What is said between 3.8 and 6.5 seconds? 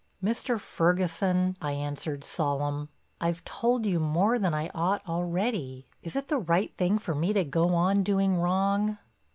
you more than I ought already. Is it the